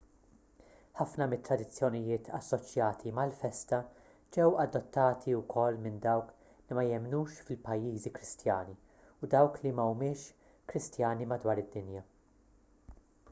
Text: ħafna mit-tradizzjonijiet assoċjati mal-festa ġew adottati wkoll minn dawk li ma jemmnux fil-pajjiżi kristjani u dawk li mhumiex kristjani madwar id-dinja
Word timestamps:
ħafna 0.99 1.25
mit-tradizzjonijiet 1.31 2.29
assoċjati 2.37 3.11
mal-festa 3.19 3.81
ġew 4.37 4.47
adottati 4.63 5.35
wkoll 5.41 5.77
minn 5.83 5.99
dawk 6.05 6.33
li 6.71 6.77
ma 6.79 6.85
jemmnux 6.87 7.35
fil-pajjiżi 7.49 8.13
kristjani 8.17 8.73
u 9.27 9.29
dawk 9.35 9.59
li 9.67 9.75
mhumiex 9.81 10.23
kristjani 10.73 11.29
madwar 11.35 11.63
id-dinja 11.65 12.03